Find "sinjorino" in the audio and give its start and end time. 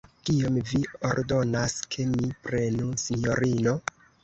3.05-3.79